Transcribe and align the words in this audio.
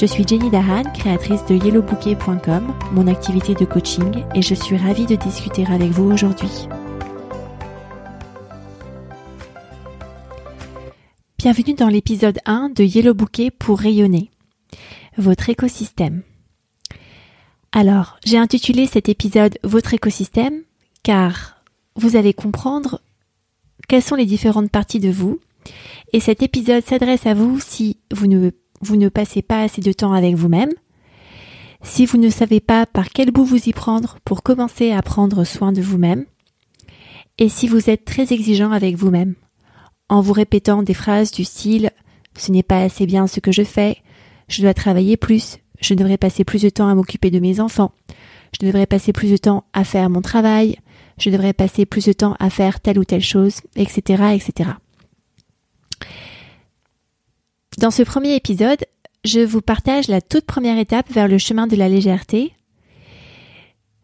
Je 0.00 0.06
suis 0.06 0.24
Jenny 0.24 0.48
Dahan, 0.48 0.84
créatrice 0.94 1.44
de 1.46 1.56
yellowbouquet.com, 1.56 2.72
mon 2.92 3.08
activité 3.08 3.54
de 3.54 3.64
coaching, 3.64 4.22
et 4.32 4.42
je 4.42 4.54
suis 4.54 4.76
ravie 4.76 5.06
de 5.06 5.16
discuter 5.16 5.66
avec 5.66 5.90
vous 5.90 6.12
aujourd'hui. 6.12 6.68
Bienvenue 11.36 11.74
dans 11.74 11.88
l'épisode 11.88 12.38
1 12.44 12.68
de 12.68 12.84
Yellow 12.84 13.12
Bouquet 13.12 13.50
pour 13.50 13.80
rayonner, 13.80 14.30
votre 15.16 15.50
écosystème. 15.50 16.22
Alors, 17.72 18.20
j'ai 18.24 18.38
intitulé 18.38 18.86
cet 18.86 19.08
épisode 19.08 19.58
Votre 19.64 19.94
écosystème 19.94 20.62
car 21.02 21.64
vous 21.96 22.14
allez 22.14 22.34
comprendre 22.34 23.00
quelles 23.88 24.04
sont 24.04 24.14
les 24.14 24.26
différentes 24.26 24.70
parties 24.70 25.00
de 25.00 25.10
vous 25.10 25.40
et 26.12 26.20
cet 26.20 26.40
épisode 26.44 26.86
s'adresse 26.86 27.26
à 27.26 27.34
vous 27.34 27.58
si 27.58 27.96
vous 28.12 28.28
ne 28.28 28.52
vous 28.80 28.96
ne 28.96 29.08
passez 29.08 29.42
pas 29.42 29.62
assez 29.62 29.80
de 29.80 29.92
temps 29.92 30.12
avec 30.12 30.34
vous-même, 30.34 30.72
si 31.82 32.06
vous 32.06 32.18
ne 32.18 32.30
savez 32.30 32.60
pas 32.60 32.86
par 32.86 33.10
quel 33.10 33.30
bout 33.30 33.44
vous 33.44 33.68
y 33.68 33.72
prendre 33.72 34.18
pour 34.24 34.42
commencer 34.42 34.90
à 34.90 35.02
prendre 35.02 35.44
soin 35.44 35.72
de 35.72 35.82
vous-même, 35.82 36.24
et 37.38 37.48
si 37.48 37.68
vous 37.68 37.88
êtes 37.88 38.04
très 38.04 38.32
exigeant 38.32 38.72
avec 38.72 38.96
vous-même, 38.96 39.34
en 40.08 40.20
vous 40.20 40.32
répétant 40.32 40.82
des 40.82 40.94
phrases 40.94 41.30
du 41.30 41.44
style 41.44 41.90
ce 42.38 42.52
n'est 42.52 42.62
pas 42.62 42.82
assez 42.82 43.06
bien 43.06 43.26
ce 43.26 43.40
que 43.40 43.52
je 43.52 43.64
fais, 43.64 43.98
je 44.48 44.62
dois 44.62 44.74
travailler 44.74 45.16
plus, 45.16 45.58
je 45.80 45.94
devrais 45.94 46.18
passer 46.18 46.44
plus 46.44 46.62
de 46.62 46.70
temps 46.70 46.88
à 46.88 46.94
m'occuper 46.94 47.30
de 47.30 47.40
mes 47.40 47.60
enfants, 47.60 47.92
je 48.58 48.64
devrais 48.64 48.86
passer 48.86 49.12
plus 49.12 49.30
de 49.30 49.36
temps 49.36 49.64
à 49.72 49.84
faire 49.84 50.08
mon 50.10 50.22
travail, 50.22 50.78
je 51.18 51.30
devrais 51.30 51.52
passer 51.52 51.84
plus 51.84 52.06
de 52.06 52.12
temps 52.12 52.36
à 52.38 52.50
faire 52.50 52.80
telle 52.80 52.98
ou 52.98 53.04
telle 53.04 53.22
chose, 53.22 53.60
etc., 53.76 54.34
etc. 54.34 54.70
Dans 57.78 57.92
ce 57.92 58.02
premier 58.02 58.34
épisode, 58.34 58.84
je 59.24 59.38
vous 59.38 59.60
partage 59.60 60.08
la 60.08 60.20
toute 60.20 60.46
première 60.46 60.78
étape 60.78 61.08
vers 61.12 61.28
le 61.28 61.38
chemin 61.38 61.68
de 61.68 61.76
la 61.76 61.88
légèreté. 61.88 62.52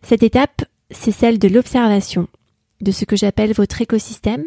Cette 0.00 0.22
étape, 0.22 0.64
c'est 0.92 1.10
celle 1.10 1.40
de 1.40 1.48
l'observation 1.48 2.28
de 2.80 2.92
ce 2.92 3.04
que 3.04 3.16
j'appelle 3.16 3.52
votre 3.52 3.82
écosystème 3.82 4.44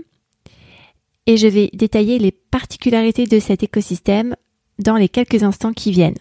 et 1.26 1.36
je 1.36 1.48
vais 1.48 1.70
détailler 1.74 2.20
les 2.20 2.32
particularités 2.32 3.26
de 3.26 3.40
cet 3.40 3.64
écosystème 3.64 4.34
dans 4.80 4.96
les 4.96 5.10
quelques 5.10 5.44
instants 5.44 5.74
qui 5.74 5.92
viennent. 5.92 6.20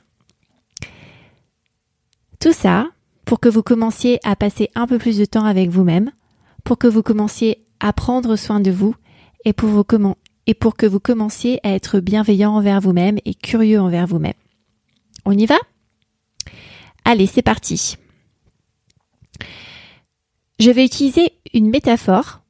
Tout 2.41 2.53
ça 2.53 2.89
pour 3.25 3.39
que 3.39 3.49
vous 3.49 3.63
commenciez 3.63 4.19
à 4.25 4.35
passer 4.35 4.71
un 4.75 4.89
peu 4.89 4.99
plus 4.99 5.17
de 5.17 5.27
temps 5.27 5.45
avec 5.45 5.71
vous-même, 5.71 6.11
pour 6.65 6.77
que 6.77 6.89
vous 6.89 7.05
commenciez 7.05 7.65
à 7.79 7.93
prendre 7.93 8.35
soin 8.35 8.59
de 8.59 8.73
vous 8.73 8.97
et 9.45 9.53
pour, 9.53 9.69
vous, 9.69 9.85
et 10.47 10.55
pour 10.55 10.77
que 10.77 10.87
vous 10.87 11.01
commenciez 11.01 11.61
à 11.67 11.73
être 11.73 12.01
bienveillant 12.01 12.55
envers 12.55 12.81
vous-même 12.81 13.19
et 13.25 13.35
curieux 13.35 13.81
envers 13.81 14.07
vous-même. 14.07 14.35
On 15.25 15.33
y 15.33 15.47
va? 15.47 15.59
Allez, 17.05 17.27
c'est 17.27 17.43
parti. 17.43 17.97
Je 20.59 20.71
vais 20.71 20.85
utiliser 20.85 21.33
une 21.53 21.71
métaphore 21.71 22.41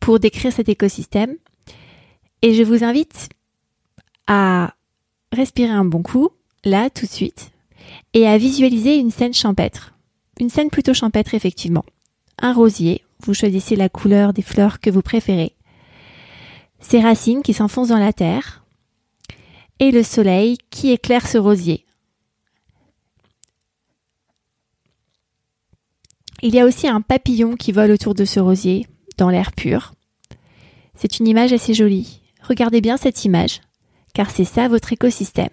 pour 0.00 0.20
décrire 0.20 0.52
cet 0.52 0.68
écosystème 0.68 1.36
et 2.42 2.54
je 2.54 2.62
vous 2.62 2.84
invite 2.84 3.30
à 4.26 4.74
respirer 5.32 5.70
un 5.70 5.84
bon 5.84 6.02
coup, 6.02 6.28
là, 6.64 6.90
tout 6.90 7.06
de 7.06 7.10
suite, 7.10 7.50
et 8.14 8.26
à 8.26 8.38
visualiser 8.38 8.96
une 8.96 9.10
scène 9.10 9.34
champêtre. 9.34 9.94
Une 10.38 10.50
scène 10.50 10.70
plutôt 10.70 10.94
champêtre, 10.94 11.34
effectivement. 11.34 11.84
Un 12.38 12.52
rosier, 12.52 13.02
vous 13.20 13.34
choisissez 13.34 13.76
la 13.76 13.88
couleur 13.88 14.32
des 14.32 14.42
fleurs 14.42 14.80
que 14.80 14.90
vous 14.90 15.02
préférez 15.02 15.55
ses 16.86 17.00
racines 17.00 17.42
qui 17.42 17.52
s'enfoncent 17.52 17.88
dans 17.88 17.98
la 17.98 18.12
terre, 18.12 18.64
et 19.80 19.90
le 19.90 20.04
soleil 20.04 20.56
qui 20.70 20.92
éclaire 20.92 21.26
ce 21.26 21.36
rosier. 21.36 21.84
Il 26.42 26.54
y 26.54 26.60
a 26.60 26.64
aussi 26.64 26.86
un 26.86 27.00
papillon 27.00 27.56
qui 27.56 27.72
vole 27.72 27.90
autour 27.90 28.14
de 28.14 28.24
ce 28.24 28.38
rosier, 28.38 28.86
dans 29.16 29.30
l'air 29.30 29.50
pur. 29.50 29.94
C'est 30.94 31.18
une 31.18 31.26
image 31.26 31.52
assez 31.52 31.74
jolie. 31.74 32.20
Regardez 32.40 32.80
bien 32.80 32.96
cette 32.96 33.24
image, 33.24 33.62
car 34.14 34.30
c'est 34.30 34.44
ça 34.44 34.68
votre 34.68 34.92
écosystème. 34.92 35.48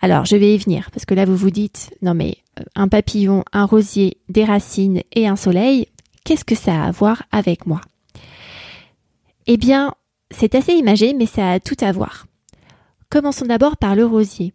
Alors, 0.00 0.24
je 0.24 0.34
vais 0.34 0.56
y 0.56 0.58
venir, 0.58 0.90
parce 0.90 1.04
que 1.04 1.14
là, 1.14 1.24
vous 1.24 1.36
vous 1.36 1.50
dites, 1.50 1.94
non 2.02 2.14
mais, 2.14 2.38
euh, 2.58 2.64
un 2.74 2.88
papillon, 2.88 3.44
un 3.52 3.64
rosier, 3.64 4.16
des 4.28 4.44
racines 4.44 5.02
et 5.12 5.28
un 5.28 5.36
soleil, 5.36 5.86
qu'est-ce 6.24 6.44
que 6.44 6.56
ça 6.56 6.82
a 6.82 6.86
à 6.88 6.90
voir 6.90 7.22
avec 7.30 7.66
moi? 7.66 7.80
Eh 9.46 9.56
bien, 9.56 9.94
c'est 10.30 10.54
assez 10.54 10.72
imagé, 10.72 11.14
mais 11.14 11.26
ça 11.26 11.52
a 11.52 11.60
tout 11.60 11.76
à 11.80 11.92
voir. 11.92 12.26
Commençons 13.10 13.46
d'abord 13.46 13.76
par 13.76 13.94
le 13.94 14.04
rosier. 14.04 14.52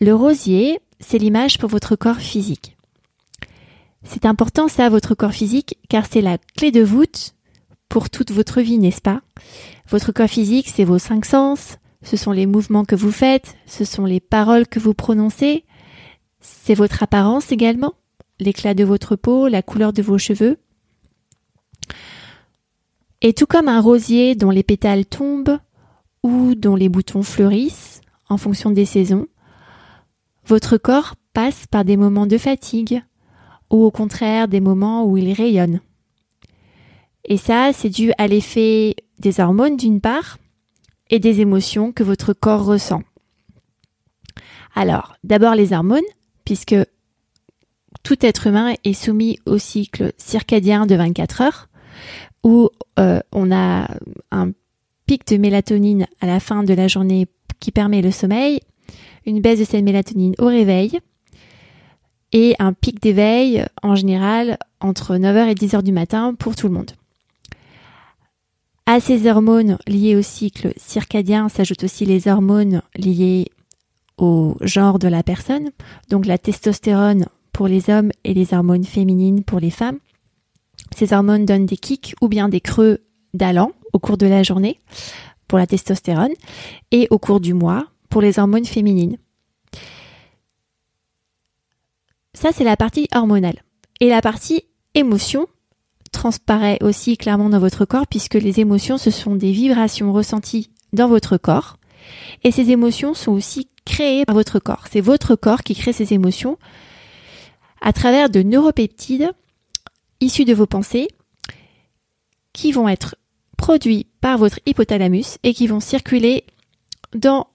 Le 0.00 0.14
rosier, 0.14 0.78
c'est 1.00 1.18
l'image 1.18 1.58
pour 1.58 1.68
votre 1.68 1.96
corps 1.96 2.20
physique. 2.20 2.76
C'est 4.02 4.24
important 4.24 4.68
ça, 4.68 4.88
votre 4.88 5.14
corps 5.14 5.32
physique, 5.32 5.78
car 5.88 6.06
c'est 6.06 6.22
la 6.22 6.38
clé 6.38 6.70
de 6.70 6.82
voûte 6.82 7.34
pour 7.88 8.10
toute 8.10 8.30
votre 8.30 8.60
vie, 8.60 8.78
n'est-ce 8.78 9.00
pas? 9.00 9.20
Votre 9.88 10.12
corps 10.12 10.28
physique, 10.28 10.68
c'est 10.68 10.84
vos 10.84 10.98
cinq 10.98 11.24
sens, 11.24 11.78
ce 12.02 12.16
sont 12.16 12.32
les 12.32 12.46
mouvements 12.46 12.84
que 12.84 12.94
vous 12.94 13.10
faites, 13.10 13.56
ce 13.66 13.84
sont 13.84 14.04
les 14.04 14.20
paroles 14.20 14.66
que 14.66 14.78
vous 14.78 14.94
prononcez, 14.94 15.64
c'est 16.40 16.74
votre 16.74 17.02
apparence 17.02 17.52
également, 17.52 17.94
l'éclat 18.38 18.74
de 18.74 18.84
votre 18.84 19.16
peau, 19.16 19.48
la 19.48 19.62
couleur 19.62 19.92
de 19.92 20.02
vos 20.02 20.18
cheveux. 20.18 20.58
Et 23.26 23.32
tout 23.32 23.46
comme 23.46 23.66
un 23.66 23.80
rosier 23.80 24.36
dont 24.36 24.50
les 24.50 24.62
pétales 24.62 25.04
tombent 25.04 25.58
ou 26.22 26.54
dont 26.54 26.76
les 26.76 26.88
boutons 26.88 27.24
fleurissent 27.24 28.00
en 28.28 28.36
fonction 28.36 28.70
des 28.70 28.84
saisons, 28.84 29.26
votre 30.46 30.76
corps 30.76 31.16
passe 31.32 31.66
par 31.66 31.84
des 31.84 31.96
moments 31.96 32.28
de 32.28 32.38
fatigue 32.38 33.02
ou 33.68 33.82
au 33.82 33.90
contraire 33.90 34.46
des 34.46 34.60
moments 34.60 35.04
où 35.04 35.16
il 35.16 35.32
rayonne. 35.32 35.80
Et 37.24 37.36
ça, 37.36 37.72
c'est 37.72 37.88
dû 37.88 38.12
à 38.16 38.28
l'effet 38.28 38.94
des 39.18 39.40
hormones 39.40 39.76
d'une 39.76 40.00
part 40.00 40.38
et 41.10 41.18
des 41.18 41.40
émotions 41.40 41.90
que 41.90 42.04
votre 42.04 42.32
corps 42.32 42.64
ressent. 42.64 43.02
Alors, 44.72 45.16
d'abord 45.24 45.56
les 45.56 45.72
hormones, 45.72 45.98
puisque 46.44 46.76
tout 48.04 48.24
être 48.24 48.46
humain 48.46 48.74
est 48.84 48.92
soumis 48.92 49.40
au 49.46 49.58
cycle 49.58 50.12
circadien 50.16 50.86
de 50.86 50.94
24 50.94 51.40
heures, 51.40 51.68
où 52.46 52.70
euh, 53.00 53.18
on 53.32 53.50
a 53.50 53.88
un 54.30 54.52
pic 55.06 55.26
de 55.26 55.36
mélatonine 55.36 56.06
à 56.20 56.26
la 56.26 56.38
fin 56.38 56.62
de 56.62 56.72
la 56.74 56.86
journée 56.86 57.26
qui 57.58 57.72
permet 57.72 58.02
le 58.02 58.12
sommeil, 58.12 58.60
une 59.26 59.40
baisse 59.40 59.58
de 59.58 59.64
cette 59.64 59.82
mélatonine 59.82 60.36
au 60.38 60.46
réveil 60.46 61.00
et 62.30 62.54
un 62.60 62.72
pic 62.72 63.02
d'éveil 63.02 63.66
en 63.82 63.96
général 63.96 64.58
entre 64.80 65.16
9h 65.16 65.48
et 65.48 65.54
10h 65.54 65.82
du 65.82 65.90
matin 65.90 66.34
pour 66.38 66.54
tout 66.54 66.68
le 66.68 66.74
monde. 66.74 66.92
À 68.86 69.00
ces 69.00 69.28
hormones 69.28 69.78
liées 69.88 70.14
au 70.14 70.22
cycle 70.22 70.72
circadien 70.76 71.48
s'ajoutent 71.48 71.82
aussi 71.82 72.04
les 72.04 72.28
hormones 72.28 72.80
liées 72.94 73.46
au 74.18 74.56
genre 74.60 75.00
de 75.00 75.08
la 75.08 75.24
personne, 75.24 75.70
donc 76.10 76.26
la 76.26 76.38
testostérone 76.38 77.26
pour 77.52 77.66
les 77.66 77.90
hommes 77.90 78.12
et 78.22 78.34
les 78.34 78.54
hormones 78.54 78.84
féminines 78.84 79.42
pour 79.42 79.58
les 79.58 79.70
femmes. 79.70 79.98
Ces 80.96 81.12
hormones 81.12 81.44
donnent 81.44 81.66
des 81.66 81.76
kicks 81.76 82.14
ou 82.22 82.28
bien 82.28 82.48
des 82.48 82.62
creux 82.62 83.00
d'allant 83.34 83.72
au 83.92 83.98
cours 83.98 84.16
de 84.16 84.26
la 84.26 84.42
journée 84.42 84.80
pour 85.46 85.58
la 85.58 85.66
testostérone 85.66 86.32
et 86.90 87.06
au 87.10 87.18
cours 87.18 87.38
du 87.38 87.52
mois 87.52 87.84
pour 88.08 88.22
les 88.22 88.38
hormones 88.38 88.64
féminines. 88.64 89.18
Ça, 92.32 92.48
c'est 92.50 92.64
la 92.64 92.78
partie 92.78 93.08
hormonale. 93.14 93.62
Et 94.00 94.08
la 94.08 94.22
partie 94.22 94.62
émotion 94.94 95.46
transparaît 96.12 96.78
aussi 96.80 97.18
clairement 97.18 97.50
dans 97.50 97.58
votre 97.58 97.84
corps 97.84 98.06
puisque 98.06 98.32
les 98.32 98.60
émotions, 98.60 98.96
ce 98.96 99.10
sont 99.10 99.36
des 99.36 99.52
vibrations 99.52 100.14
ressenties 100.14 100.70
dans 100.94 101.08
votre 101.08 101.36
corps. 101.36 101.76
Et 102.42 102.50
ces 102.50 102.70
émotions 102.70 103.12
sont 103.12 103.32
aussi 103.32 103.68
créées 103.84 104.24
par 104.24 104.34
votre 104.34 104.60
corps. 104.60 104.86
C'est 104.90 105.02
votre 105.02 105.36
corps 105.36 105.62
qui 105.62 105.74
crée 105.74 105.92
ces 105.92 106.14
émotions 106.14 106.56
à 107.82 107.92
travers 107.92 108.30
de 108.30 108.40
neuropeptides 108.40 109.34
issus 110.20 110.44
de 110.44 110.54
vos 110.54 110.66
pensées 110.66 111.08
qui 112.52 112.72
vont 112.72 112.88
être 112.88 113.16
produits 113.56 114.06
par 114.20 114.38
votre 114.38 114.60
hypothalamus 114.66 115.38
et 115.42 115.54
qui 115.54 115.66
vont 115.66 115.80
circuler 115.80 116.44
dans 117.14 117.48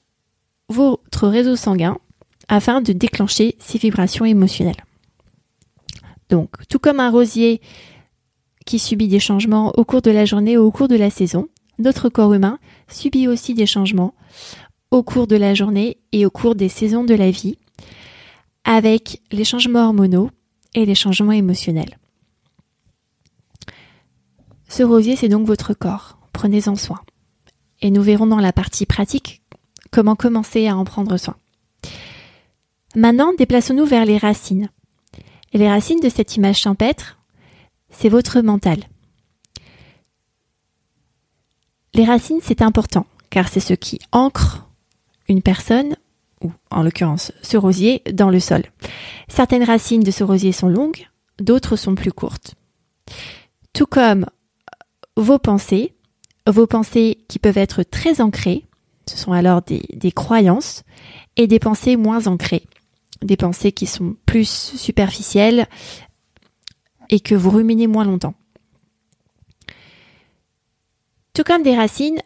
votre 0.70 1.28
réseau 1.28 1.56
sanguin 1.56 1.98
afin 2.48 2.82
de 2.82 2.94
déclencher 2.94 3.56
ces 3.60 3.78
vibrations 3.78 4.26
émotionnelles. 4.26 4.84
Donc, 6.30 6.68
tout 6.68 6.80
comme 6.80 7.00
un 7.00 7.12
rosier 7.12 7.62
qui 8.66 8.80
subit 8.80 9.08
des 9.08 9.20
changements 9.20 9.74
au 9.78 9.86
cours 9.86 10.02
de 10.02 10.12
la 10.12 10.26
journée 10.26 10.58
ou 10.58 10.66
au 10.66 10.72
cours 10.72 10.88
de 10.88 10.96
la 10.96 11.10
saison, 11.10 11.50
notre 11.80 12.10
corps 12.10 12.34
humain 12.34 12.60
subit 12.88 13.28
aussi 13.28 13.54
des 13.54 13.66
changements 13.66 14.14
au 14.92 15.04
cours 15.04 15.28
de 15.28 15.36
la 15.36 15.54
journée 15.54 15.98
et 16.12 16.26
au 16.26 16.30
cours 16.30 16.56
des 16.56 16.70
saisons 16.70 17.04
de 17.04 17.16
la 17.16 17.32
vie, 17.32 17.58
avec 18.64 19.22
les 19.32 19.46
changements 19.46 19.86
hormonaux 19.86 20.30
et 20.76 20.86
les 20.86 20.96
changements 20.96 21.32
émotionnels. 21.32 21.98
Ce 24.72 24.84
rosier, 24.84 25.18
c'est 25.18 25.28
donc 25.28 25.46
votre 25.46 25.74
corps. 25.74 26.18
Prenez-en 26.32 26.78
soin. 26.78 27.02
Et 27.82 27.92
nous 27.92 28.02
verrons 28.02 28.26
dans 28.26 28.40
la 28.40 28.54
partie 28.54 28.86
pratique 28.86 29.42
comment 29.92 30.16
commencer 30.16 30.66
à 30.70 30.78
en 30.78 30.86
prendre 30.86 31.18
soin. 31.18 31.36
Maintenant, 32.96 33.34
déplaçons-nous 33.38 33.86
vers 33.86 34.06
les 34.06 34.18
racines. 34.18 34.70
Et 35.52 35.58
les 35.58 35.68
racines 35.68 36.00
de 36.00 36.08
cette 36.08 36.38
image 36.38 36.60
champêtre, 36.62 37.20
c'est 37.90 38.08
votre 38.08 38.40
mental. 38.40 38.80
Les 41.94 42.06
racines, 42.06 42.40
c'est 42.42 42.62
important, 42.62 43.06
car 43.30 43.50
c'est 43.50 43.60
ce 43.60 43.74
qui 43.74 44.00
ancre 44.14 44.70
une 45.28 45.42
personne, 45.42 45.98
ou 46.42 46.54
en 46.70 46.82
l'occurrence 46.82 47.34
ce 47.42 47.58
rosier, 47.58 48.04
dans 48.14 48.30
le 48.30 48.40
sol. 48.40 48.64
Certaines 49.28 49.66
racines 49.66 50.04
de 50.04 50.12
ce 50.12 50.24
rosier 50.24 50.54
sont 50.54 50.70
longues, 50.70 51.10
d'autres 51.40 51.76
sont 51.76 51.96
plus 51.96 52.14
courtes. 52.14 52.56
Tout 53.74 53.86
comme 53.86 54.28
vos 55.18 55.40
pensées, 55.40 55.94
vos 56.48 56.68
pensées 56.68 57.20
qui 57.28 57.40
peuvent 57.40 57.58
être 57.58 57.84
très 57.84 58.22
ancrées, 58.22 58.66
ce 59.08 59.18
sont 59.18 59.32
alors 59.32 59.62
des, 59.62 60.12
croyances, 60.12 60.84
et 61.36 61.48
des 61.48 61.60
pensées 61.60 61.96
moins 61.96 62.28
ancrées, 62.28 62.64
des 63.22 63.38
pensées 63.38 63.72
qui 63.72 63.88
sont 63.88 64.16
plus 64.26 64.50
superficielles 64.50 65.68
et 67.10 67.20
que 67.20 67.36
vous 67.36 67.50
ruminez 67.50 67.88
moins 67.88 68.06
longtemps. 68.06 68.36
Tout 71.34 71.44
comme 71.44 71.64
des 71.64 71.76
racines, 71.76 72.20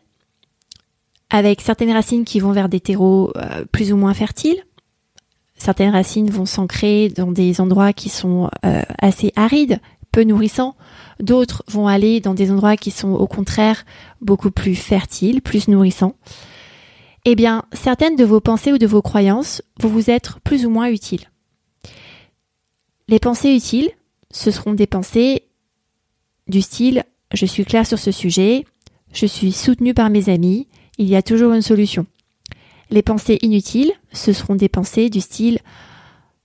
avec 1.29 1.61
certaines 1.61 1.91
racines 1.91 2.25
qui 2.25 2.39
vont 2.39 2.51
vers 2.51 2.69
des 2.69 2.79
terreaux 2.79 3.31
euh, 3.35 3.65
plus 3.71 3.91
ou 3.91 3.97
moins 3.97 4.13
fertiles. 4.13 4.63
Certaines 5.57 5.91
racines 5.91 6.29
vont 6.29 6.45
s'ancrer 6.45 7.09
dans 7.09 7.31
des 7.31 7.61
endroits 7.61 7.93
qui 7.93 8.09
sont 8.09 8.49
euh, 8.65 8.81
assez 8.99 9.31
arides, 9.35 9.79
peu. 10.23 10.71
D'autres 11.19 11.63
vont 11.67 11.87
aller 11.87 12.19
dans 12.19 12.33
des 12.33 12.51
endroits 12.51 12.77
qui 12.77 12.91
sont 12.91 13.13
au 13.13 13.27
contraire 13.27 13.85
beaucoup 14.21 14.51
plus 14.51 14.75
fertiles, 14.75 15.41
plus 15.41 15.67
nourrissants. 15.67 16.15
Eh 17.25 17.35
bien, 17.35 17.63
certaines 17.73 18.15
de 18.15 18.25
vos 18.25 18.41
pensées 18.41 18.73
ou 18.73 18.77
de 18.77 18.87
vos 18.87 19.01
croyances 19.01 19.61
vont 19.79 19.89
vous 19.89 20.09
être 20.09 20.39
plus 20.41 20.65
ou 20.65 20.69
moins 20.69 20.89
utiles. 20.89 21.31
Les 23.07 23.19
pensées 23.19 23.55
utiles, 23.55 23.89
ce 24.31 24.51
seront 24.51 24.73
des 24.73 24.87
pensées 24.87 25.43
du 26.47 26.61
style 26.61 27.03
je 27.33 27.45
suis 27.45 27.65
clair 27.65 27.85
sur 27.87 27.99
ce 27.99 28.11
sujet, 28.11 28.65
je 29.11 29.25
suis 29.25 29.51
soutenu 29.51 29.93
par 29.93 30.09
mes 30.09 30.29
amis, 30.29 30.67
il 30.97 31.07
y 31.07 31.15
a 31.15 31.23
toujours 31.23 31.53
une 31.53 31.61
solution. 31.61 32.05
Les 32.91 33.01
pensées 33.01 33.39
inutiles, 33.41 33.91
ce 34.13 34.31
seront 34.31 34.55
des 34.55 34.69
pensées 34.69 35.09
du 35.09 35.21
style 35.21 35.59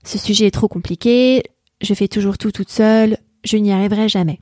ce 0.04 0.18
sujet 0.18 0.46
est 0.46 0.50
trop 0.50 0.68
compliqué, 0.68 1.42
je 1.80 1.94
fais 1.94 2.08
toujours 2.08 2.38
tout 2.38 2.52
toute 2.52 2.70
seule, 2.70 3.18
je 3.44 3.56
n'y 3.56 3.72
arriverai 3.72 4.08
jamais. 4.08 4.40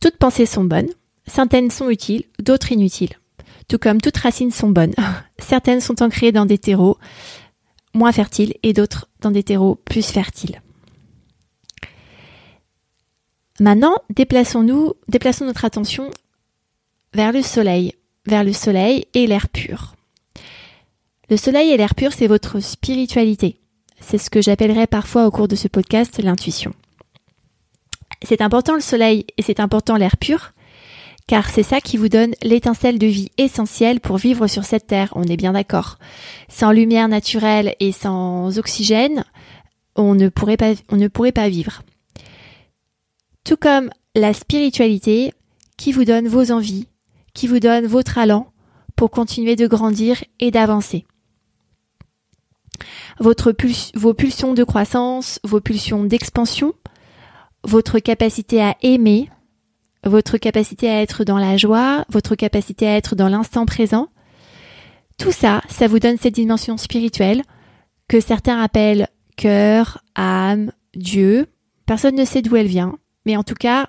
Toutes 0.00 0.18
pensées 0.18 0.46
sont 0.46 0.64
bonnes, 0.64 0.90
certaines 1.26 1.70
sont 1.70 1.90
utiles, 1.90 2.24
d'autres 2.38 2.72
inutiles. 2.72 3.14
Tout 3.68 3.78
comme 3.78 4.00
toutes 4.00 4.16
racines 4.16 4.52
sont 4.52 4.70
bonnes, 4.70 4.94
certaines 5.38 5.80
sont 5.80 6.02
ancrées 6.02 6.32
dans 6.32 6.46
des 6.46 6.58
terreaux 6.58 6.98
moins 7.94 8.12
fertiles 8.12 8.54
et 8.62 8.72
d'autres 8.72 9.08
dans 9.20 9.30
des 9.30 9.42
terreaux 9.42 9.74
plus 9.74 10.06
fertiles. 10.06 10.62
Maintenant, 13.58 13.96
déplaçons-nous, 14.10 14.92
déplaçons 15.08 15.46
notre 15.46 15.64
attention 15.64 16.10
vers 17.14 17.32
le 17.32 17.40
soleil, 17.40 17.94
vers 18.26 18.44
le 18.44 18.52
soleil 18.52 19.06
et 19.14 19.26
l'air 19.26 19.48
pur. 19.48 19.94
Le 21.30 21.36
soleil 21.38 21.70
et 21.70 21.76
l'air 21.76 21.94
pur, 21.94 22.12
c'est 22.12 22.26
votre 22.26 22.60
spiritualité. 22.60 23.58
C'est 24.00 24.18
ce 24.18 24.30
que 24.30 24.42
j'appellerais 24.42 24.86
parfois 24.86 25.26
au 25.26 25.30
cours 25.30 25.48
de 25.48 25.56
ce 25.56 25.68
podcast 25.68 26.22
l'intuition. 26.22 26.72
C'est 28.22 28.40
important 28.40 28.74
le 28.74 28.80
soleil 28.80 29.26
et 29.36 29.42
c'est 29.42 29.60
important 29.60 29.96
l'air 29.96 30.16
pur, 30.16 30.52
car 31.26 31.50
c'est 31.50 31.62
ça 31.62 31.80
qui 31.80 31.96
vous 31.96 32.08
donne 32.08 32.34
l'étincelle 32.42 32.98
de 32.98 33.06
vie 33.06 33.30
essentielle 33.36 34.00
pour 34.00 34.16
vivre 34.16 34.46
sur 34.46 34.64
cette 34.64 34.86
terre, 34.86 35.12
on 35.16 35.24
est 35.24 35.36
bien 35.36 35.52
d'accord. 35.52 35.98
Sans 36.48 36.72
lumière 36.72 37.08
naturelle 37.08 37.74
et 37.80 37.92
sans 37.92 38.58
oxygène, 38.58 39.24
on 39.96 40.14
ne 40.14 40.28
pourrait 40.28 40.56
pas, 40.56 40.74
on 40.88 40.96
ne 40.96 41.08
pourrait 41.08 41.32
pas 41.32 41.48
vivre. 41.48 41.82
Tout 43.44 43.56
comme 43.56 43.90
la 44.14 44.32
spiritualité 44.32 45.32
qui 45.76 45.92
vous 45.92 46.04
donne 46.04 46.28
vos 46.28 46.52
envies, 46.52 46.86
qui 47.34 47.46
vous 47.46 47.60
donne 47.60 47.86
vos 47.86 48.02
talents 48.02 48.52
pour 48.94 49.10
continuer 49.10 49.56
de 49.56 49.66
grandir 49.66 50.22
et 50.40 50.50
d'avancer. 50.50 51.06
Votre 53.18 53.54
vos 53.94 54.14
pulsions 54.14 54.54
de 54.54 54.64
croissance, 54.64 55.40
vos 55.44 55.60
pulsions 55.60 56.04
d'expansion, 56.04 56.74
votre 57.64 57.98
capacité 57.98 58.62
à 58.62 58.76
aimer, 58.82 59.30
votre 60.04 60.38
capacité 60.38 60.88
à 60.88 61.02
être 61.02 61.24
dans 61.24 61.38
la 61.38 61.56
joie, 61.56 62.04
votre 62.08 62.34
capacité 62.34 62.86
à 62.86 62.96
être 62.96 63.16
dans 63.16 63.28
l'instant 63.28 63.66
présent, 63.66 64.08
tout 65.18 65.32
ça, 65.32 65.62
ça 65.68 65.86
vous 65.86 65.98
donne 65.98 66.18
cette 66.18 66.34
dimension 66.34 66.76
spirituelle 66.76 67.42
que 68.08 68.20
certains 68.20 68.60
appellent 68.60 69.08
cœur, 69.36 70.02
âme, 70.14 70.72
Dieu. 70.94 71.46
Personne 71.86 72.14
ne 72.14 72.24
sait 72.24 72.42
d'où 72.42 72.56
elle 72.56 72.66
vient. 72.66 72.98
Mais 73.24 73.36
en 73.36 73.42
tout 73.42 73.54
cas, 73.54 73.88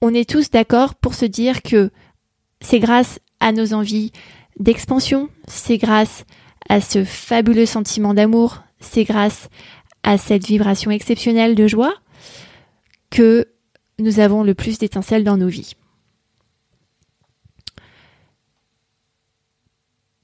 on 0.00 0.14
est 0.14 0.28
tous 0.28 0.50
d'accord 0.50 0.94
pour 0.94 1.14
se 1.14 1.24
dire 1.24 1.62
que 1.62 1.90
c'est 2.60 2.80
grâce 2.80 3.18
à 3.40 3.52
nos 3.52 3.74
envies 3.74 4.12
d'expansion, 4.58 5.28
c'est 5.46 5.78
grâce 5.78 6.20
à 6.20 6.43
ce 6.80 7.04
fabuleux 7.04 7.66
sentiment 7.66 8.14
d'amour, 8.14 8.62
c'est 8.80 9.04
grâce 9.04 9.48
à 10.02 10.18
cette 10.18 10.46
vibration 10.46 10.90
exceptionnelle 10.90 11.54
de 11.54 11.66
joie 11.66 11.94
que 13.10 13.48
nous 13.98 14.18
avons 14.18 14.42
le 14.42 14.54
plus 14.54 14.78
d'étincelles 14.78 15.24
dans 15.24 15.36
nos 15.36 15.48
vies. 15.48 15.74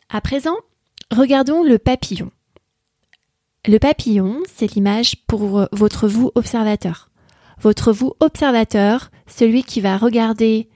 À 0.08 0.20
présent, 0.20 0.56
regardons 1.12 1.62
le 1.62 1.78
papillon. 1.78 2.30
Le 3.66 3.78
papillon, 3.78 4.42
c'est 4.52 4.74
l'image 4.74 5.16
pour 5.26 5.66
votre 5.72 6.08
vous 6.08 6.32
observateur 6.34 7.10
votre 7.60 7.92
vous 7.92 8.14
observateur, 8.20 9.10
celui 9.26 9.62
qui 9.62 9.80
va 9.80 9.96
regarder 9.96 10.68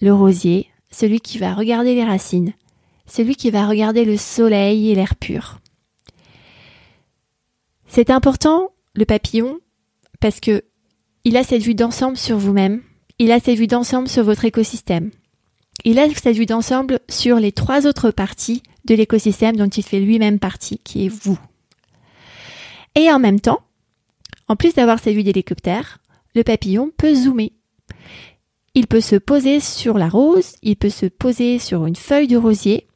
le 0.00 0.12
rosier, 0.12 0.68
celui 0.90 1.20
qui 1.20 1.38
va 1.38 1.54
regarder 1.54 1.94
les 1.94 2.04
racines, 2.04 2.52
celui 3.06 3.36
qui 3.36 3.50
va 3.50 3.66
regarder 3.66 4.04
le 4.04 4.16
soleil 4.16 4.90
et 4.90 4.94
l'air 4.94 5.14
pur. 5.14 5.58
C'est 7.88 8.10
important, 8.10 8.72
le 8.94 9.04
papillon, 9.04 9.58
parce 10.20 10.40
que 10.40 10.64
il 11.24 11.36
a 11.36 11.44
cette 11.44 11.62
vue 11.62 11.74
d'ensemble 11.74 12.16
sur 12.16 12.38
vous-même, 12.38 12.82
il 13.18 13.32
a 13.32 13.40
cette 13.40 13.58
vue 13.58 13.66
d'ensemble 13.66 14.08
sur 14.08 14.24
votre 14.24 14.44
écosystème. 14.44 15.10
Il 15.84 15.98
a 15.98 16.08
cette 16.10 16.36
vue 16.36 16.46
d'ensemble 16.46 17.00
sur 17.08 17.38
les 17.38 17.52
trois 17.52 17.86
autres 17.86 18.10
parties 18.10 18.62
de 18.84 18.94
l'écosystème 18.94 19.56
dont 19.56 19.68
il 19.68 19.82
fait 19.82 20.00
lui-même 20.00 20.38
partie, 20.38 20.78
qui 20.78 21.06
est 21.06 21.08
vous. 21.08 21.38
Et 22.94 23.10
en 23.10 23.18
même 23.18 23.40
temps, 23.40 23.60
en 24.48 24.56
plus 24.56 24.74
d'avoir 24.74 25.00
sa 25.00 25.12
vue 25.12 25.22
d'hélicoptère, 25.22 25.98
le 26.34 26.44
papillon 26.44 26.90
peut 26.96 27.14
zoomer. 27.14 27.52
Il 28.74 28.86
peut 28.86 29.00
se 29.00 29.16
poser 29.16 29.60
sur 29.60 29.98
la 29.98 30.08
rose, 30.08 30.56
il 30.62 30.76
peut 30.76 30.90
se 30.90 31.06
poser 31.06 31.58
sur 31.58 31.86
une 31.86 31.96
feuille 31.96 32.28
de 32.28 32.36
rosier 32.36 32.86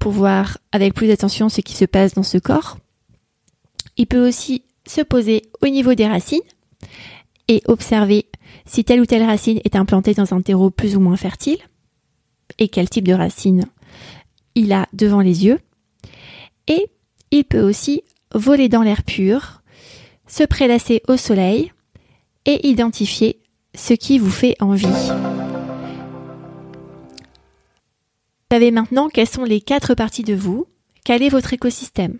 pour 0.00 0.10
voir 0.10 0.58
avec 0.72 0.94
plus 0.94 1.06
d'attention 1.06 1.48
ce 1.48 1.60
qui 1.60 1.74
se 1.74 1.84
passe 1.84 2.14
dans 2.14 2.24
ce 2.24 2.38
corps. 2.38 2.78
Il 3.96 4.06
peut 4.06 4.26
aussi 4.26 4.64
se 4.86 5.02
poser 5.02 5.42
au 5.60 5.68
niveau 5.68 5.94
des 5.94 6.08
racines 6.08 6.40
et 7.46 7.62
observer 7.66 8.26
si 8.64 8.82
telle 8.82 9.00
ou 9.00 9.06
telle 9.06 9.22
racine 9.22 9.60
est 9.64 9.76
implantée 9.76 10.14
dans 10.14 10.34
un 10.34 10.40
terreau 10.40 10.70
plus 10.70 10.96
ou 10.96 11.00
moins 11.00 11.16
fertile 11.16 11.58
et 12.58 12.68
quel 12.68 12.88
type 12.88 13.06
de 13.06 13.12
racine 13.12 13.66
il 14.54 14.72
a 14.72 14.88
devant 14.92 15.20
les 15.20 15.44
yeux. 15.44 15.60
Et 16.66 16.86
il 17.30 17.44
peut 17.44 17.60
aussi 17.60 18.02
voler 18.34 18.68
dans 18.68 18.82
l'air 18.82 19.02
pur 19.04 19.62
se 20.26 20.44
prélasser 20.44 21.02
au 21.08 21.16
soleil 21.16 21.72
et 22.46 22.68
identifier 22.68 23.40
ce 23.74 23.94
qui 23.94 24.18
vous 24.18 24.30
fait 24.30 24.56
envie. 24.60 24.86
Vous 28.50 28.56
savez 28.56 28.72
maintenant 28.72 29.08
quelles 29.08 29.28
sont 29.28 29.44
les 29.44 29.60
quatre 29.60 29.94
parties 29.94 30.24
de 30.24 30.34
vous, 30.34 30.66
quel 31.04 31.22
est 31.22 31.28
votre 31.28 31.52
écosystème? 31.52 32.18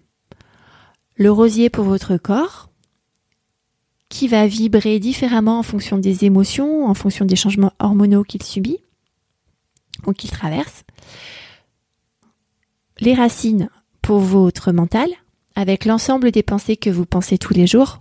Le 1.17 1.33
rosier 1.33 1.71
pour 1.71 1.85
votre 1.85 2.19
corps, 2.19 2.71
qui 4.09 4.29
va 4.29 4.47
vibrer 4.47 5.01
différemment 5.01 5.59
en 5.59 5.65
fonction 5.65 5.99
des 5.99 6.25
émotions, 6.25 6.87
en 6.87 6.95
fonction 6.95 7.25
des 7.25 7.35
changements 7.35 7.73
hormonaux 7.81 8.23
qu'il 8.23 8.45
subit 8.45 8.79
ou 10.07 10.13
qu'il 10.13 10.31
traverse. 10.31 10.85
Les 13.01 13.15
racines 13.15 13.69
pour 14.01 14.21
votre 14.21 14.71
mental, 14.71 15.09
avec 15.57 15.85
l'ensemble 15.85 16.31
des 16.31 16.45
pensées 16.45 16.77
que 16.77 16.91
vous 16.91 17.07
pensez 17.07 17.39
tous 17.39 17.55
les 17.55 17.67
jours. 17.67 17.99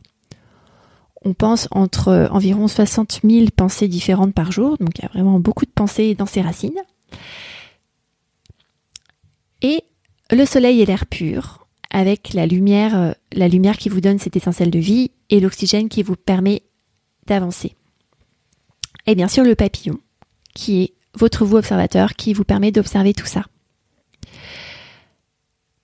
On 1.24 1.34
pense 1.34 1.68
entre 1.72 2.30
environ 2.30 2.68
60 2.68 3.22
000 3.24 3.48
pensées 3.56 3.88
différentes 3.88 4.36
par 4.36 4.52
jour, 4.52 4.78
donc 4.78 5.00
il 5.00 5.02
y 5.02 5.06
a 5.06 5.10
vraiment 5.10 5.40
beaucoup 5.40 5.66
de 5.66 5.72
pensées 5.72 6.14
dans 6.14 6.28
ces 6.28 6.42
racines. 6.42 6.80
Et 9.62 9.84
le 10.32 10.46
soleil 10.46 10.82
et 10.82 10.86
l'air 10.86 11.06
pur, 11.06 11.68
avec 11.90 12.34
la 12.34 12.46
lumière, 12.46 12.98
euh, 12.98 13.12
la 13.34 13.48
lumière 13.48 13.78
qui 13.78 13.90
vous 13.90 14.02
donne 14.02 14.20
cette 14.20 14.36
essentielle 14.36 14.72
de 14.72 14.80
vie 14.80 15.12
et 15.30 15.40
l'oxygène 15.40 15.90
qui 15.90 16.04
vous 16.04 16.16
permet 16.16 16.64
d'avancer. 17.28 17.76
Et 19.06 19.16
bien 19.16 19.28
sûr 19.28 19.44
le 19.44 19.56
papillon, 19.56 20.00
qui 20.54 20.82
est 20.84 20.94
votre 21.16 21.46
vous 21.46 21.58
observateur, 21.58 22.14
qui 22.14 22.34
vous 22.34 22.44
permet 22.44 22.72
d'observer 22.72 23.14
tout 23.14 23.26
ça. 23.26 23.44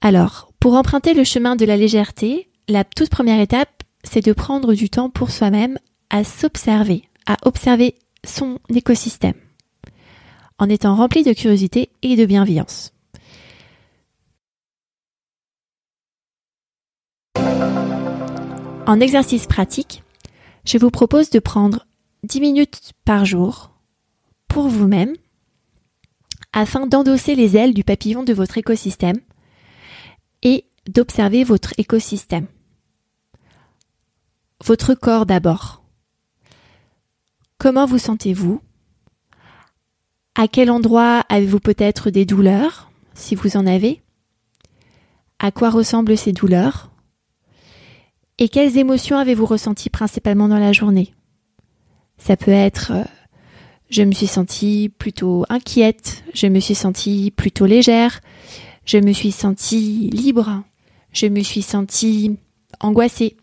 Alors, 0.02 0.52
pour 0.60 0.76
emprunter 0.76 1.14
le 1.14 1.24
chemin 1.24 1.56
de 1.56 1.66
la 1.66 1.78
légèreté, 1.78 2.50
la 2.68 2.84
toute 2.84 3.10
première 3.10 3.40
étape, 3.40 3.84
c'est 4.04 4.24
de 4.24 4.34
prendre 4.34 4.74
du 4.74 4.90
temps 4.90 5.10
pour 5.10 5.32
soi-même 5.32 5.80
à 6.10 6.24
s'observer, 6.24 7.10
à 7.26 7.38
observer 7.44 7.96
son 8.24 8.60
écosystème, 8.70 9.34
en 10.60 10.70
étant 10.70 10.96
rempli 10.96 11.24
de 11.24 11.34
curiosité 11.34 11.90
et 12.04 12.16
de 12.16 12.26
bienveillance. 12.26 12.95
En 18.88 19.00
exercice 19.00 19.48
pratique, 19.48 20.04
je 20.66 20.78
vous 20.78 20.92
propose 20.92 21.30
de 21.30 21.40
prendre 21.40 21.86
10 22.24 22.40
minutes 22.40 22.94
par 23.04 23.26
jour 23.26 23.72
pour 24.48 24.68
vous-même 24.68 25.14
afin 26.54 26.88
d'endosser 26.88 27.36
les 27.36 27.58
ailes 27.58 27.74
du 27.74 27.84
papillon 27.84 28.24
de 28.24 28.34
votre 28.34 28.58
écosystème 28.58 29.20
et 30.44 30.66
d'observer 30.88 31.44
votre 31.44 31.74
écosystème. 31.78 32.48
Votre 34.64 34.94
corps 34.94 35.26
d'abord. 35.26 35.84
Comment 37.58 37.86
vous 37.86 37.98
sentez-vous? 37.98 38.62
À 40.36 40.48
quel 40.48 40.72
endroit 40.72 41.26
avez-vous 41.30 41.60
peut-être 41.60 42.10
des 42.10 42.26
douleurs, 42.26 42.92
si 43.14 43.36
vous 43.36 43.58
en 43.58 43.66
avez? 43.66 44.02
À 45.40 45.52
quoi 45.52 45.70
ressemblent 45.70 46.18
ces 46.18 46.32
douleurs? 46.32 46.92
Et 48.38 48.50
quelles 48.50 48.78
émotions 48.78 49.18
avez-vous 49.18 49.46
ressenties 49.46 49.90
principalement 49.90 50.48
dans 50.48 50.60
la 50.60 50.74
journée? 50.74 51.14
Ça 52.18 52.38
peut 52.38 52.52
être 52.52 52.92
euh, 52.92 53.04
je 53.90 54.02
me 54.04 54.12
suis 54.12 54.28
sentie 54.28 54.90
plutôt 54.90 55.46
inquiète, 55.50 56.24
je 56.34 56.48
me 56.48 56.60
suis 56.60 56.76
sentie 56.76 57.32
plutôt 57.32 57.66
légère, 57.66 58.22
je 58.86 58.98
me 58.98 59.14
suis 59.14 59.32
sentie 59.32 60.10
libre, 60.10 60.64
je 61.12 61.28
me 61.28 61.42
suis 61.42 61.62
sentie 61.62 62.38
angoissée. 62.80 63.38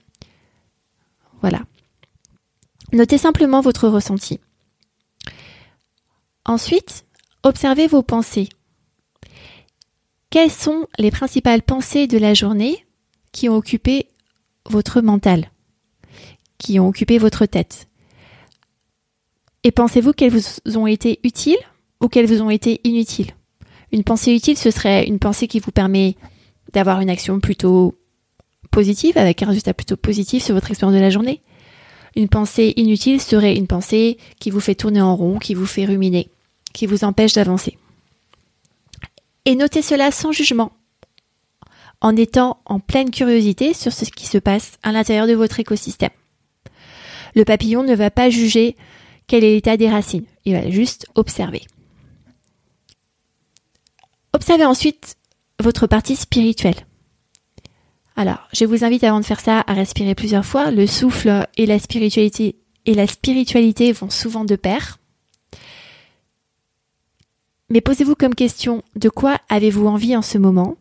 Voilà. 1.40 1.62
Notez 2.92 3.18
simplement 3.18 3.60
votre 3.60 3.88
ressenti. 3.88 4.40
Ensuite, 6.44 7.04
observez 7.42 7.86
vos 7.86 8.02
pensées. 8.02 8.48
Quelles 10.30 10.50
sont 10.50 10.86
les 10.98 11.10
principales 11.10 11.62
pensées 11.62 12.06
de 12.06 12.18
la 12.18 12.34
journée 12.34 12.84
qui 13.32 13.48
ont 13.48 13.56
occupé 13.56 14.08
votre 14.68 15.00
mental, 15.00 15.50
qui 16.58 16.78
ont 16.78 16.88
occupé 16.88 17.18
votre 17.18 17.46
tête. 17.46 17.88
Et 19.64 19.70
pensez-vous 19.70 20.12
qu'elles 20.12 20.32
vous 20.32 20.76
ont 20.76 20.86
été 20.86 21.20
utiles 21.24 21.58
ou 22.00 22.08
qu'elles 22.08 22.26
vous 22.26 22.42
ont 22.42 22.50
été 22.50 22.80
inutiles? 22.84 23.32
Une 23.92 24.04
pensée 24.04 24.34
utile, 24.34 24.56
ce 24.56 24.70
serait 24.70 25.06
une 25.06 25.18
pensée 25.18 25.46
qui 25.46 25.60
vous 25.60 25.70
permet 25.70 26.16
d'avoir 26.72 27.00
une 27.00 27.10
action 27.10 27.40
plutôt 27.40 27.98
positive, 28.70 29.18
avec 29.18 29.42
un 29.42 29.46
résultat 29.46 29.74
plutôt 29.74 29.96
positif 29.96 30.42
sur 30.42 30.54
votre 30.54 30.70
expérience 30.70 30.96
de 30.96 31.02
la 31.02 31.10
journée. 31.10 31.42
Une 32.16 32.28
pensée 32.28 32.72
inutile 32.76 33.20
serait 33.20 33.56
une 33.56 33.66
pensée 33.66 34.18
qui 34.40 34.50
vous 34.50 34.60
fait 34.60 34.74
tourner 34.74 35.00
en 35.00 35.14
rond, 35.14 35.38
qui 35.38 35.54
vous 35.54 35.66
fait 35.66 35.84
ruminer, 35.84 36.30
qui 36.72 36.86
vous 36.86 37.04
empêche 37.04 37.34
d'avancer. 37.34 37.78
Et 39.44 39.54
notez 39.54 39.82
cela 39.82 40.10
sans 40.10 40.32
jugement 40.32 40.72
en 42.02 42.16
étant 42.16 42.58
en 42.66 42.80
pleine 42.80 43.10
curiosité 43.10 43.72
sur 43.72 43.92
ce 43.92 44.04
qui 44.04 44.26
se 44.26 44.38
passe 44.38 44.72
à 44.82 44.92
l'intérieur 44.92 45.26
de 45.26 45.34
votre 45.34 45.60
écosystème. 45.60 46.10
Le 47.34 47.44
papillon 47.44 47.82
ne 47.84 47.94
va 47.94 48.10
pas 48.10 48.28
juger 48.28 48.76
quel 49.26 49.44
est 49.44 49.54
l'état 49.54 49.76
des 49.78 49.88
racines, 49.88 50.26
il 50.44 50.52
va 50.52 50.68
juste 50.68 51.06
observer. 51.14 51.62
Observez 54.34 54.66
ensuite 54.66 55.16
votre 55.62 55.86
partie 55.86 56.16
spirituelle. 56.16 56.86
Alors, 58.16 58.48
je 58.52 58.64
vous 58.64 58.84
invite 58.84 59.04
avant 59.04 59.20
de 59.20 59.24
faire 59.24 59.40
ça 59.40 59.64
à 59.66 59.72
respirer 59.72 60.14
plusieurs 60.14 60.44
fois. 60.44 60.70
Le 60.70 60.86
souffle 60.86 61.46
et 61.56 61.66
la 61.66 61.78
spiritualité 61.78 62.56
et 62.84 62.94
la 62.94 63.06
spiritualité 63.06 63.92
vont 63.92 64.10
souvent 64.10 64.44
de 64.44 64.56
pair. 64.56 64.98
Mais 67.70 67.80
posez-vous 67.80 68.16
comme 68.16 68.34
question 68.34 68.82
de 68.96 69.08
quoi 69.08 69.38
avez-vous 69.48 69.86
envie 69.86 70.16
en 70.16 70.22
ce 70.22 70.36
moment? 70.36 70.76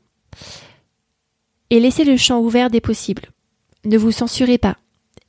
Et 1.72 1.80
laissez 1.80 2.04
le 2.04 2.18
champ 2.18 2.42
ouvert 2.42 2.70
des 2.70 2.82
possibles. 2.82 3.32
Ne 3.86 3.98
vous 3.98 4.12
censurez 4.12 4.60
pas. 4.60 4.78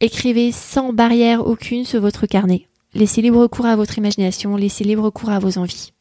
Écrivez 0.00 0.52
sans 0.52 0.92
barrière 0.92 1.46
aucune 1.46 1.87
sur 1.87 2.00
votre 2.00 2.26
carnet. 2.26 2.68
Laissez 2.92 3.22
libre 3.22 3.46
cours 3.46 3.66
à 3.66 3.76
votre 3.76 3.96
imagination, 3.96 4.56
laissez 4.56 4.84
libre 4.84 5.08
cours 5.08 5.30
à 5.30 5.38
vos 5.38 5.56
envies. 5.56 5.92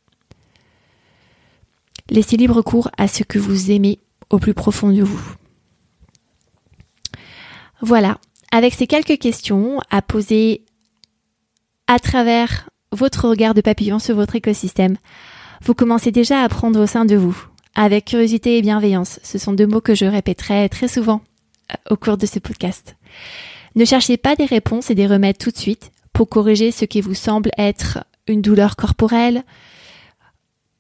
Laissez 2.09 2.35
libre 2.35 2.61
cours 2.63 2.89
à 2.97 3.07
ce 3.07 3.23
que 3.23 3.39
vous 3.39 3.71
aimez 3.71 3.99
au 4.29 4.39
plus 4.39 4.55
profond 4.55 4.89
de 4.89 5.03
vous. 5.03 5.35
Voilà, 7.81 8.17
avec 8.51 8.73
ces 8.73 8.87
quelques 8.87 9.19
questions 9.19 9.79
à 9.91 10.01
poser 10.01 10.65
à 11.87 11.99
travers 11.99 12.69
votre 12.91 13.29
regard 13.29 13.53
de 13.53 13.61
papillon 13.61 13.99
sur 13.99 14.15
votre 14.15 14.35
écosystème, 14.35 14.97
vous 15.63 15.75
commencez 15.75 16.11
déjà 16.11 16.41
à 16.41 16.49
prendre 16.49 16.81
au 16.81 16.87
sein 16.87 17.05
de 17.05 17.15
vous 17.15 17.50
avec 17.75 18.05
curiosité 18.05 18.57
et 18.57 18.61
bienveillance. 18.61 19.19
Ce 19.23 19.37
sont 19.37 19.53
deux 19.53 19.67
mots 19.67 19.81
que 19.81 19.95
je 19.95 20.05
répéterai 20.05 20.67
très 20.69 20.87
souvent 20.87 21.21
euh, 21.71 21.93
au 21.93 21.95
cours 21.95 22.17
de 22.17 22.25
ce 22.25 22.39
podcast. 22.39 22.95
Ne 23.75 23.85
cherchez 23.85 24.17
pas 24.17 24.35
des 24.35 24.45
réponses 24.45 24.89
et 24.89 24.95
des 24.95 25.07
remèdes 25.07 25.37
tout 25.37 25.51
de 25.51 25.57
suite 25.57 25.91
pour 26.13 26.29
corriger 26.29 26.71
ce 26.71 26.85
qui 26.85 27.01
vous 27.01 27.13
semble 27.13 27.51
être 27.57 28.05
une 28.27 28.41
douleur 28.41 28.75
corporelle, 28.75 29.43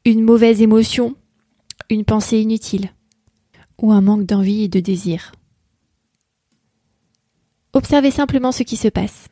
une 0.05 0.23
mauvaise 0.23 0.61
émotion, 0.61 1.15
une 1.89 2.05
pensée 2.05 2.39
inutile 2.39 2.91
ou 3.81 3.91
un 3.91 4.01
manque 4.01 4.25
d'envie 4.25 4.63
et 4.63 4.67
de 4.67 4.79
désir. 4.79 5.31
Observez 7.73 8.11
simplement 8.11 8.51
ce 8.51 8.63
qui 8.63 8.77
se 8.77 8.89
passe. 8.89 9.27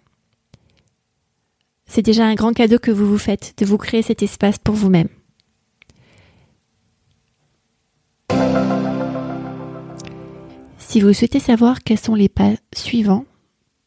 C'est 1.85 2.01
déjà 2.01 2.25
un 2.25 2.35
grand 2.35 2.53
cadeau 2.53 2.79
que 2.79 2.91
vous 2.91 3.07
vous 3.07 3.17
faites 3.17 3.53
de 3.57 3.65
vous 3.65 3.77
créer 3.77 4.01
cet 4.01 4.23
espace 4.23 4.57
pour 4.59 4.75
vous-même. 4.75 5.09
Si 10.89 11.01
vous 11.01 11.13
souhaitez 11.13 11.39
savoir 11.39 11.84
quels 11.84 12.00
sont 12.00 12.15
les 12.15 12.29
pas 12.29 12.50
suivants 12.75 13.25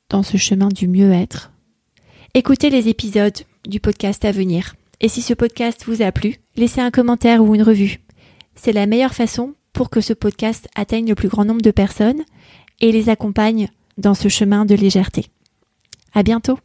dans 0.09 0.23
ce 0.23 0.37
chemin 0.37 0.69
du 0.69 0.87
mieux-être, 0.87 1.51
écoutez 2.33 2.71
les 2.71 2.89
épisodes 2.89 3.37
du 3.67 3.81
podcast 3.81 4.25
à 4.25 4.31
venir. 4.31 4.77
Et 5.01 5.09
si 5.09 5.21
ce 5.21 5.35
podcast 5.35 5.83
vous 5.85 6.01
a 6.01 6.13
plu, 6.13 6.37
laissez 6.55 6.81
un 6.81 6.93
commentaire 6.93 7.43
ou 7.43 7.57
une 7.57 7.65
revue. 7.65 7.99
C'est 8.55 8.71
la 8.71 8.87
meilleure 8.87 9.15
façon 9.15 9.57
pour 9.73 9.91
que 9.91 10.01
ce 10.01 10.13
podcast 10.13 10.69
atteigne 10.77 11.09
le 11.09 11.17
plus 11.17 11.27
grand 11.27 11.45
nombre 11.45 11.61
de 11.61 11.73
personnes 11.73 12.23
et 12.81 12.93
les 12.93 13.09
accompagne 13.09 13.69
dans 13.99 14.15
ce 14.15 14.29
chemin 14.29 14.65
de 14.65 14.77
légèreté. 14.77 15.27
À 16.15 16.23
bientôt! 16.23 16.61